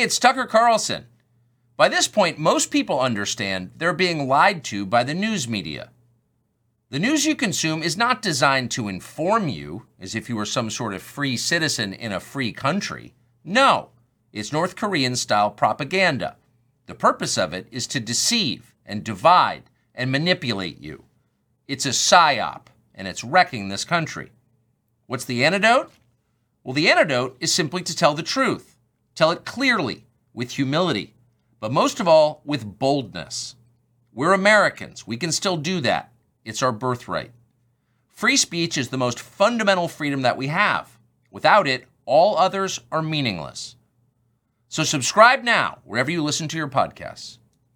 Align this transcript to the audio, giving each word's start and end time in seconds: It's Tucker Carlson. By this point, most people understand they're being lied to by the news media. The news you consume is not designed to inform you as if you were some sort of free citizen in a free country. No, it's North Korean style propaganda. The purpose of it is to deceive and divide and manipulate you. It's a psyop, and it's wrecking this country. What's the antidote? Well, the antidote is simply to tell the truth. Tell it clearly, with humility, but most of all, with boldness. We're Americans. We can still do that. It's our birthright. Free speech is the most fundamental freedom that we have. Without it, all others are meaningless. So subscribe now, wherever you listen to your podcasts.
It's 0.00 0.20
Tucker 0.20 0.46
Carlson. 0.46 1.06
By 1.76 1.88
this 1.88 2.06
point, 2.06 2.38
most 2.38 2.70
people 2.70 3.00
understand 3.00 3.72
they're 3.76 3.92
being 3.92 4.28
lied 4.28 4.62
to 4.64 4.86
by 4.86 5.02
the 5.02 5.12
news 5.12 5.48
media. 5.48 5.90
The 6.90 7.00
news 7.00 7.26
you 7.26 7.34
consume 7.34 7.82
is 7.82 7.96
not 7.96 8.22
designed 8.22 8.70
to 8.70 8.86
inform 8.86 9.48
you 9.48 9.86
as 9.98 10.14
if 10.14 10.28
you 10.28 10.36
were 10.36 10.46
some 10.46 10.70
sort 10.70 10.94
of 10.94 11.02
free 11.02 11.36
citizen 11.36 11.92
in 11.92 12.12
a 12.12 12.20
free 12.20 12.52
country. 12.52 13.14
No, 13.42 13.88
it's 14.32 14.52
North 14.52 14.76
Korean 14.76 15.16
style 15.16 15.50
propaganda. 15.50 16.36
The 16.86 16.94
purpose 16.94 17.36
of 17.36 17.52
it 17.52 17.66
is 17.72 17.88
to 17.88 17.98
deceive 17.98 18.76
and 18.86 19.02
divide 19.02 19.64
and 19.96 20.12
manipulate 20.12 20.80
you. 20.80 21.06
It's 21.66 21.86
a 21.86 21.90
psyop, 21.90 22.66
and 22.94 23.08
it's 23.08 23.24
wrecking 23.24 23.68
this 23.68 23.84
country. 23.84 24.30
What's 25.06 25.24
the 25.24 25.44
antidote? 25.44 25.90
Well, 26.62 26.74
the 26.74 26.88
antidote 26.88 27.36
is 27.40 27.52
simply 27.52 27.82
to 27.82 27.96
tell 27.96 28.14
the 28.14 28.22
truth. 28.22 28.76
Tell 29.18 29.32
it 29.32 29.44
clearly, 29.44 30.04
with 30.32 30.52
humility, 30.52 31.12
but 31.58 31.72
most 31.72 31.98
of 31.98 32.06
all, 32.06 32.40
with 32.44 32.78
boldness. 32.78 33.56
We're 34.12 34.32
Americans. 34.32 35.08
We 35.08 35.16
can 35.16 35.32
still 35.32 35.56
do 35.56 35.80
that. 35.80 36.12
It's 36.44 36.62
our 36.62 36.70
birthright. 36.70 37.32
Free 38.06 38.36
speech 38.36 38.78
is 38.78 38.90
the 38.90 38.96
most 38.96 39.18
fundamental 39.18 39.88
freedom 39.88 40.22
that 40.22 40.36
we 40.36 40.46
have. 40.46 41.00
Without 41.32 41.66
it, 41.66 41.86
all 42.04 42.38
others 42.38 42.78
are 42.92 43.02
meaningless. 43.02 43.74
So 44.68 44.84
subscribe 44.84 45.42
now, 45.42 45.78
wherever 45.82 46.12
you 46.12 46.22
listen 46.22 46.46
to 46.46 46.56
your 46.56 46.68
podcasts. 46.68 47.38